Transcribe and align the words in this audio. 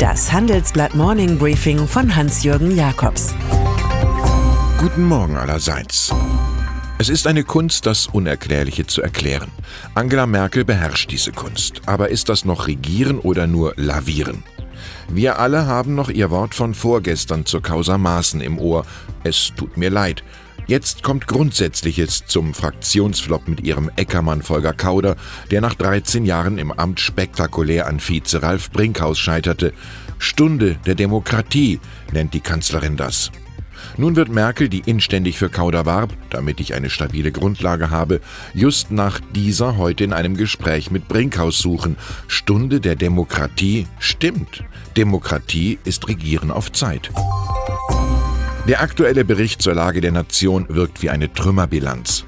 Das 0.00 0.32
Handelsblatt 0.32 0.94
Morning 0.94 1.36
Briefing 1.36 1.86
von 1.86 2.16
Hans-Jürgen 2.16 2.74
Jakobs. 2.74 3.34
Guten 4.78 5.04
Morgen 5.04 5.36
allerseits. 5.36 6.10
Es 6.96 7.10
ist 7.10 7.26
eine 7.26 7.44
Kunst, 7.44 7.84
das 7.84 8.06
Unerklärliche 8.06 8.86
zu 8.86 9.02
erklären. 9.02 9.50
Angela 9.94 10.24
Merkel 10.24 10.64
beherrscht 10.64 11.10
diese 11.10 11.32
Kunst. 11.32 11.82
Aber 11.84 12.08
ist 12.08 12.30
das 12.30 12.46
noch 12.46 12.66
Regieren 12.66 13.18
oder 13.18 13.46
nur 13.46 13.74
Lavieren? 13.76 14.42
Wir 15.10 15.38
alle 15.38 15.66
haben 15.66 15.94
noch 15.96 16.08
ihr 16.08 16.30
Wort 16.30 16.54
von 16.54 16.72
vorgestern 16.72 17.44
zur 17.44 17.60
Causa 17.60 17.98
Maaßen 17.98 18.40
im 18.40 18.58
Ohr. 18.58 18.86
Es 19.22 19.52
tut 19.54 19.76
mir 19.76 19.90
leid. 19.90 20.24
Jetzt 20.66 21.02
kommt 21.02 21.26
Grundsätzliches 21.26 22.26
zum 22.26 22.54
Fraktionsflop 22.54 23.48
mit 23.48 23.60
ihrem 23.60 23.90
Eckermann 23.96 24.42
Volker 24.42 24.72
Kauder, 24.72 25.16
der 25.50 25.60
nach 25.60 25.74
13 25.74 26.24
Jahren 26.24 26.58
im 26.58 26.72
Amt 26.72 27.00
spektakulär 27.00 27.86
an 27.86 28.00
Vize 28.00 28.42
Ralf 28.42 28.70
Brinkhaus 28.70 29.18
scheiterte. 29.18 29.72
Stunde 30.18 30.76
der 30.86 30.94
Demokratie 30.94 31.80
nennt 32.12 32.34
die 32.34 32.40
Kanzlerin 32.40 32.96
das. 32.96 33.30
Nun 33.96 34.16
wird 34.16 34.28
Merkel, 34.28 34.68
die 34.68 34.82
inständig 34.86 35.38
für 35.38 35.48
Kauder 35.48 35.86
warb, 35.86 36.12
damit 36.30 36.60
ich 36.60 36.74
eine 36.74 36.90
stabile 36.90 37.32
Grundlage 37.32 37.90
habe, 37.90 38.20
just 38.54 38.90
nach 38.90 39.20
dieser 39.34 39.76
heute 39.76 40.04
in 40.04 40.12
einem 40.12 40.36
Gespräch 40.36 40.90
mit 40.90 41.08
Brinkhaus 41.08 41.58
suchen. 41.58 41.96
Stunde 42.28 42.80
der 42.80 42.96
Demokratie 42.96 43.86
stimmt. 43.98 44.64
Demokratie 44.96 45.78
ist 45.84 46.08
Regieren 46.08 46.50
auf 46.50 46.72
Zeit. 46.72 47.10
Der 48.68 48.82
aktuelle 48.82 49.24
Bericht 49.24 49.62
zur 49.62 49.74
Lage 49.74 50.00
der 50.00 50.12
Nation 50.12 50.66
wirkt 50.68 51.02
wie 51.02 51.10
eine 51.10 51.32
Trümmerbilanz. 51.32 52.24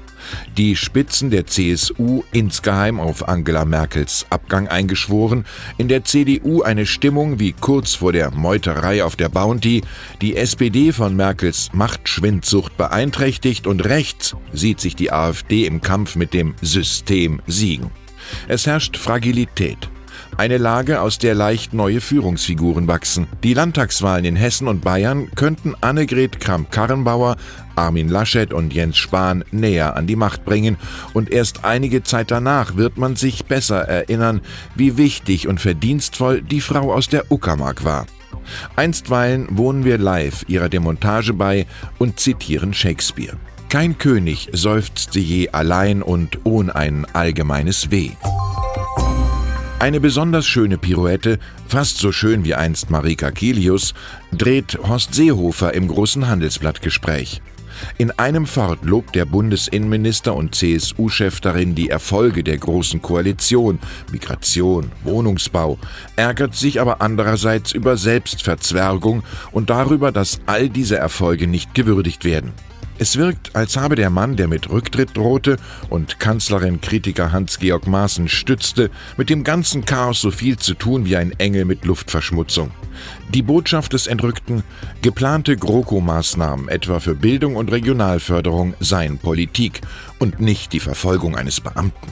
Die 0.57 0.75
Spitzen 0.75 1.29
der 1.29 1.45
CSU 1.45 2.23
insgeheim 2.31 2.99
auf 2.99 3.27
Angela 3.27 3.65
Merkels 3.65 4.25
Abgang 4.29 4.67
eingeschworen, 4.67 5.45
in 5.77 5.87
der 5.87 6.03
CDU 6.03 6.61
eine 6.63 6.85
Stimmung 6.85 7.39
wie 7.39 7.53
kurz 7.53 7.95
vor 7.95 8.13
der 8.13 8.31
Meuterei 8.31 9.03
auf 9.03 9.15
der 9.15 9.29
Bounty, 9.29 9.81
die 10.21 10.35
SPD 10.35 10.91
von 10.91 11.15
Merkels 11.15 11.69
Machtschwindsucht 11.73 12.77
beeinträchtigt 12.77 13.67
und 13.67 13.85
rechts 13.85 14.35
sieht 14.53 14.79
sich 14.79 14.95
die 14.95 15.11
AfD 15.11 15.65
im 15.65 15.81
Kampf 15.81 16.15
mit 16.15 16.33
dem 16.33 16.55
System 16.61 17.41
siegen. 17.47 17.91
Es 18.47 18.65
herrscht 18.65 18.97
Fragilität. 18.97 19.89
Eine 20.37 20.57
Lage, 20.57 21.01
aus 21.01 21.19
der 21.19 21.35
leicht 21.35 21.73
neue 21.73 22.01
Führungsfiguren 22.01 22.87
wachsen. 22.87 23.27
Die 23.43 23.53
Landtagswahlen 23.53 24.25
in 24.25 24.35
Hessen 24.35 24.67
und 24.67 24.81
Bayern 24.81 25.29
könnten 25.35 25.75
Annegret 25.81 26.39
Kramp-Karrenbauer, 26.39 27.37
Armin 27.75 28.09
Laschet 28.09 28.51
und 28.51 28.73
Jens 28.73 28.97
Spahn 28.97 29.43
näher 29.51 29.95
an 29.95 30.07
die 30.07 30.15
Macht 30.15 30.43
bringen. 30.43 30.77
Und 31.13 31.31
erst 31.31 31.65
einige 31.65 32.03
Zeit 32.03 32.31
danach 32.31 32.75
wird 32.75 32.97
man 32.97 33.15
sich 33.15 33.45
besser 33.45 33.81
erinnern, 33.81 34.41
wie 34.75 34.97
wichtig 34.97 35.47
und 35.47 35.61
verdienstvoll 35.61 36.41
die 36.41 36.61
Frau 36.61 36.91
aus 36.93 37.07
der 37.07 37.31
Uckermark 37.31 37.83
war. 37.83 38.07
Einstweilen 38.75 39.47
wohnen 39.51 39.85
wir 39.85 39.97
live 39.97 40.45
ihrer 40.47 40.69
Demontage 40.69 41.33
bei 41.33 41.67
und 41.99 42.19
zitieren 42.19 42.73
Shakespeare. 42.73 43.37
Kein 43.69 43.97
König 43.97 44.49
seufzte 44.51 45.19
je 45.19 45.49
allein 45.49 46.01
und 46.01 46.39
ohne 46.43 46.75
ein 46.75 47.05
allgemeines 47.13 47.89
Weh. 47.89 48.11
Eine 49.83 49.99
besonders 49.99 50.47
schöne 50.47 50.77
Pirouette, 50.77 51.39
fast 51.67 51.97
so 51.97 52.13
schön 52.13 52.45
wie 52.45 52.55
einst 52.55 52.89
Marika 52.89 53.31
Kilius, 53.31 53.93
dreht 54.31 54.79
Horst 54.81 55.13
Seehofer 55.13 55.73
im 55.73 55.89
großen 55.89 56.25
Handelsblattgespräch. 56.25 57.41
In 57.97 58.11
einem 58.11 58.45
Fort 58.45 58.85
lobt 58.85 59.13
der 59.13 59.25
Bundesinnenminister 59.25 60.33
und 60.35 60.55
CSU-Chef 60.55 61.41
darin 61.41 61.75
die 61.75 61.89
Erfolge 61.89 62.45
der 62.45 62.59
Großen 62.59 63.01
Koalition, 63.01 63.77
Migration, 64.09 64.89
Wohnungsbau, 65.03 65.77
ärgert 66.15 66.55
sich 66.55 66.79
aber 66.79 67.01
andererseits 67.01 67.73
über 67.73 67.97
Selbstverzwergung 67.97 69.23
und 69.51 69.69
darüber, 69.69 70.13
dass 70.13 70.39
all 70.45 70.69
diese 70.69 70.95
Erfolge 70.95 71.45
nicht 71.47 71.73
gewürdigt 71.73 72.23
werden. 72.23 72.53
Es 72.99 73.17
wirkt, 73.17 73.55
als 73.55 73.75
habe 73.75 73.95
der 73.95 74.09
Mann, 74.09 74.35
der 74.35 74.47
mit 74.47 74.69
Rücktritt 74.69 75.17
drohte 75.17 75.57
und 75.89 76.19
Kanzlerin-Kritiker 76.19 77.31
Hans-Georg 77.31 77.87
Maaßen 77.87 78.27
stützte, 78.29 78.91
mit 79.17 79.29
dem 79.29 79.43
ganzen 79.43 79.83
Chaos 79.83 80.21
so 80.21 80.31
viel 80.31 80.57
zu 80.57 80.73
tun 80.75 81.05
wie 81.05 81.17
ein 81.17 81.31
Engel 81.39 81.65
mit 81.65 81.85
Luftverschmutzung. 81.85 82.71
Die 83.33 83.41
Botschaft 83.41 83.93
des 83.93 84.07
Entrückten, 84.07 84.63
geplante 85.01 85.57
GroKo-Maßnahmen 85.57 86.69
etwa 86.69 86.99
für 86.99 87.15
Bildung 87.15 87.55
und 87.55 87.71
Regionalförderung 87.71 88.75
seien 88.79 89.17
Politik 89.17 89.81
und 90.19 90.39
nicht 90.39 90.71
die 90.73 90.79
Verfolgung 90.79 91.35
eines 91.35 91.59
Beamten. 91.61 92.11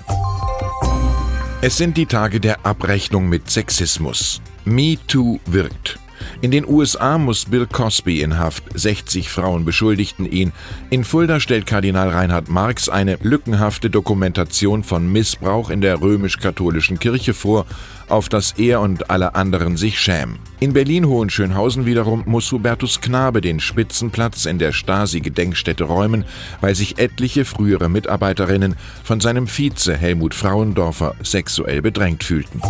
Es 1.62 1.78
sind 1.78 1.96
die 1.96 2.08
Tage 2.08 2.40
der 2.40 2.66
Abrechnung 2.66 3.30
mit 3.30 3.52
Sexismus. 3.52 4.42
MeToo 4.66 5.40
wirkt. 5.46 6.00
In 6.42 6.52
den 6.52 6.68
USA 6.68 7.18
muss 7.18 7.46
Bill 7.46 7.68
Cosby 7.68 8.22
in 8.22 8.38
Haft. 8.38 8.64
60 8.74 9.30
Frauen 9.30 9.66
beschuldigten 9.66 10.26
ihn. 10.26 10.52
In 10.90 11.04
Fulda 11.04 11.40
stellt 11.40 11.66
Kardinal 11.66 12.10
Reinhard 12.10 12.50
Marx 12.50 12.90
eine 12.90 13.18
lückenhafte 13.22 13.90
Dokumentation 13.90 14.84
von 14.84 15.12
Missbrauch 15.12 15.70
in 15.70 15.82
der 15.82 16.02
römisch-katholischen 16.02 17.00
Kirche 17.00 17.34
vor, 17.34 17.66
auf 18.10 18.30
das 18.30 18.54
er 18.58 18.82
und 18.82 19.10
alle 19.10 19.36
anderen 19.36 19.78
sich 19.78 20.00
schämen. 20.00 20.38
In 20.60 20.74
Berlin-Hohenschönhausen 20.74 21.86
wiederum 21.86 22.24
muss 22.26 22.52
Hubertus 22.52 23.02
Knabe 23.02 23.42
den 23.42 23.60
Spitzenplatz 23.60 24.46
in 24.46 24.60
der 24.60 24.74
Stasi-Gedenkstätte 24.74 25.86
räumen, 25.86 26.26
weil 26.60 26.76
sich 26.76 27.00
etliche 27.00 27.46
frühere 27.46 27.90
Mitarbeiterinnen 27.90 28.76
von 29.04 29.22
seinem 29.22 29.48
Vize 29.48 29.96
Helmut 29.96 30.36
Frauendorfer 30.36 31.16
sexuell 31.24 31.82
bedrängt 31.82 32.24
fühlten. 32.24 32.62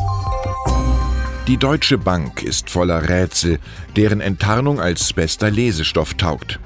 Die 1.48 1.58
Deutsche 1.58 1.98
Bank 1.98 2.44
ist 2.44 2.70
voller 2.70 3.10
Rätsel, 3.10 3.58
deren 3.96 4.22
Enttarnung 4.22 4.80
als 4.80 5.12
bester 5.12 5.50
Lesestoff 5.50 6.14
taugt. 6.14 6.60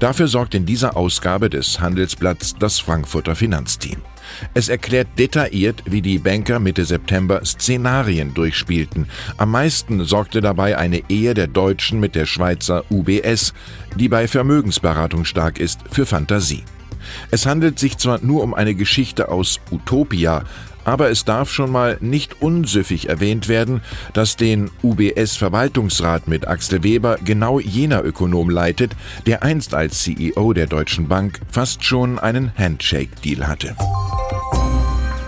Dafür 0.00 0.26
sorgt 0.26 0.54
in 0.54 0.64
dieser 0.64 0.96
Ausgabe 0.96 1.50
des 1.50 1.80
Handelsblatts 1.80 2.56
das 2.58 2.80
Frankfurter 2.80 3.34
Finanzteam. 3.34 4.00
Es 4.54 4.70
erklärt 4.70 5.08
detailliert, 5.18 5.82
wie 5.84 6.00
die 6.00 6.18
Banker 6.18 6.60
Mitte 6.60 6.86
September 6.86 7.44
Szenarien 7.44 8.32
durchspielten. 8.32 9.06
Am 9.36 9.50
meisten 9.50 10.02
sorgte 10.06 10.40
dabei 10.40 10.78
eine 10.78 11.02
Ehe 11.10 11.34
der 11.34 11.46
Deutschen 11.46 12.00
mit 12.00 12.14
der 12.14 12.24
Schweizer 12.24 12.84
UBS, 12.90 13.52
die 13.96 14.08
bei 14.08 14.26
Vermögensberatung 14.26 15.26
stark 15.26 15.60
ist, 15.60 15.80
für 15.90 16.06
Fantasie. 16.06 16.64
Es 17.30 17.46
handelt 17.46 17.78
sich 17.78 17.98
zwar 17.98 18.20
nur 18.22 18.42
um 18.42 18.54
eine 18.54 18.74
Geschichte 18.74 19.28
aus 19.28 19.60
Utopia, 19.70 20.44
aber 20.84 21.10
es 21.10 21.24
darf 21.24 21.50
schon 21.52 21.70
mal 21.70 21.96
nicht 22.00 22.42
unsüffig 22.42 23.08
erwähnt 23.08 23.48
werden, 23.48 23.82
dass 24.12 24.36
den 24.36 24.70
UBS-Verwaltungsrat 24.82 26.28
mit 26.28 26.48
Axel 26.48 26.82
Weber 26.82 27.18
genau 27.24 27.60
jener 27.60 28.04
Ökonom 28.04 28.50
leitet, 28.50 28.96
der 29.26 29.42
einst 29.42 29.74
als 29.74 30.00
CEO 30.00 30.52
der 30.52 30.66
Deutschen 30.66 31.08
Bank 31.08 31.40
fast 31.50 31.84
schon 31.84 32.18
einen 32.18 32.52
Handshake-Deal 32.56 33.46
hatte. 33.46 33.76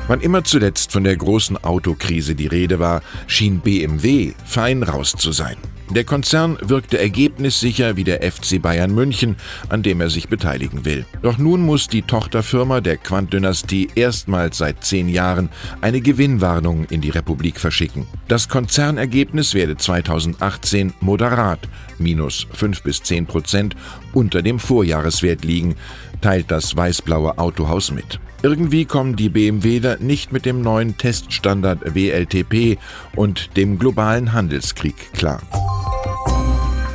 Wann 0.07 0.21
immer 0.21 0.45
zuletzt 0.45 0.93
von 0.93 1.05
der 1.05 1.17
großen 1.17 1.63
Autokrise 1.65 2.35
die 2.35 2.47
Rede 2.47 2.79
war, 2.79 3.01
schien 3.27 3.61
BMW 3.61 4.33
fein 4.45 4.83
raus 4.83 5.15
zu 5.17 5.33
sein. 5.33 5.57
Der 5.95 6.03
Konzern 6.03 6.59
wirkte 6.61 6.99
ergebnissicher 6.99 7.97
wie 7.97 8.03
der 8.03 8.21
FC 8.29 8.61
Bayern 8.61 8.93
München, 8.93 9.37
an 9.69 9.85
dem 9.85 10.01
er 10.01 10.11
sich 10.11 10.29
beteiligen 10.29 10.85
will. 10.85 11.07
Doch 11.23 11.39
nun 11.39 11.63
muss 11.63 11.87
die 11.87 12.03
Tochterfirma 12.03 12.81
der 12.81 12.97
Quant-Dynastie 12.97 13.91
erstmals 13.95 14.59
seit 14.59 14.85
zehn 14.85 15.09
Jahren 15.09 15.51
eine 15.83 16.01
Gewinnwarnung 16.01 16.87
in 16.87 17.01
die 17.01 17.11
Republik 17.11 17.61
verschicken. 17.61 18.09
Das 18.27 18.49
Konzernergebnis 18.49 19.55
werde 19.55 19.77
2018 19.77 20.95
moderat, 21.01 21.61
minus 22.01 22.49
5 22.53 22.83
bis 22.83 23.01
10 23.05 23.27
Prozent, 23.27 23.77
unter 24.13 24.43
dem 24.43 24.59
Vorjahreswert 24.59 25.45
liegen, 25.45 25.77
teilt 26.21 26.51
das 26.51 26.75
weißblaue 26.75 27.39
Autohaus 27.39 27.93
mit. 27.93 28.19
Irgendwie 28.43 28.85
kommen 28.85 29.15
die 29.15 29.29
BMWler 29.29 29.99
nicht 30.01 30.33
mit 30.33 30.45
dem 30.45 30.61
neuen 30.61 30.99
Teststandard 30.99 31.95
WLTP 31.95 32.79
und 33.15 33.57
dem 33.57 33.79
globalen 33.79 34.33
Handelskrieg 34.33 35.13
klar. 35.13 35.41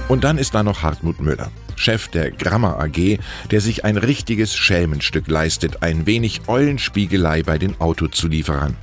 Und 0.10 0.24
dann 0.24 0.40
ist 0.40 0.56
da 0.56 0.64
noch 0.64 0.82
Hartmut 0.82 1.22
Müller. 1.22 1.52
Chef 1.76 2.10
der 2.10 2.32
Grammer 2.32 2.80
AG, 2.80 3.20
der 3.52 3.62
sich 3.62 3.86
ein 3.86 3.96
richtiges 3.96 4.56
Schelmenstück 4.56 5.28
leistet, 5.28 5.84
ein 5.84 6.08
wenig 6.08 6.42
Eulenspiegelei 6.48 7.44
bei 7.44 7.60
den 7.60 7.80
Autozulieferern. 7.80 8.76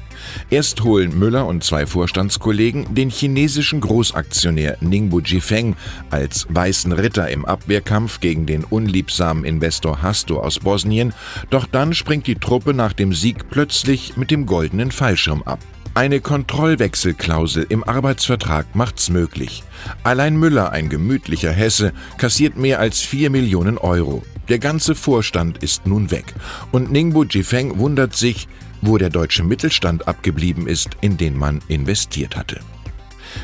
Erst 0.50 0.82
holen 0.84 1.18
Müller 1.18 1.46
und 1.46 1.64
zwei 1.64 1.84
Vorstandskollegen 1.84 2.94
den 2.94 3.10
chinesischen 3.10 3.80
Großaktionär 3.80 4.78
Ningbo 4.80 5.20
Jifeng 5.20 5.76
als 6.10 6.46
weißen 6.48 6.92
Ritter 6.92 7.28
im 7.28 7.44
Abwehrkampf 7.44 8.20
gegen 8.20 8.46
den 8.46 8.64
unliebsamen 8.64 9.44
Investor 9.44 10.02
Hasto 10.02 10.40
aus 10.40 10.60
Bosnien, 10.60 11.12
doch 11.50 11.66
dann 11.66 11.92
springt 11.92 12.28
die 12.28 12.36
Truppe 12.36 12.72
nach 12.72 12.92
dem 12.92 13.12
Sieg 13.12 13.50
plötzlich 13.50 14.16
mit 14.16 14.30
dem 14.30 14.46
goldenen 14.46 14.92
Fallschirm 14.92 15.42
ab. 15.42 15.58
Eine 15.96 16.20
Kontrollwechselklausel 16.20 17.64
im 17.70 17.82
Arbeitsvertrag 17.82 18.74
macht's 18.74 19.08
möglich. 19.08 19.62
Allein 20.02 20.36
Müller, 20.36 20.70
ein 20.70 20.90
gemütlicher 20.90 21.52
Hesse, 21.52 21.94
kassiert 22.18 22.58
mehr 22.58 22.80
als 22.80 23.00
4 23.00 23.30
Millionen 23.30 23.78
Euro. 23.78 24.22
Der 24.50 24.58
ganze 24.58 24.94
Vorstand 24.94 25.62
ist 25.62 25.86
nun 25.86 26.10
weg. 26.10 26.34
Und 26.70 26.92
Ningbo 26.92 27.24
Jifeng 27.24 27.78
wundert 27.78 28.14
sich, 28.14 28.46
wo 28.82 28.98
der 28.98 29.08
deutsche 29.08 29.42
Mittelstand 29.42 30.06
abgeblieben 30.06 30.66
ist, 30.66 30.90
in 31.00 31.16
den 31.16 31.34
man 31.34 31.62
investiert 31.66 32.36
hatte. 32.36 32.60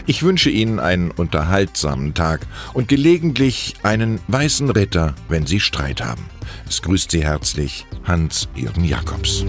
Ich 0.06 0.22
wünsche 0.22 0.50
Ihnen 0.50 0.78
einen 0.78 1.10
unterhaltsamen 1.10 2.12
Tag 2.12 2.46
und 2.75 2.87
gelegentlich 2.87 3.76
einen 3.82 4.20
weißen 4.28 4.69
Ritter, 4.69 5.14
wenn 5.31 5.46
Sie 5.46 5.58
Streit 5.58 6.04
haben. 6.04 6.26
Es 6.69 6.82
grüßt 6.82 7.12
Sie 7.12 7.25
herzlich 7.25 7.87
Hans-Jürgen 8.04 8.84
Jakobs. 8.84 9.43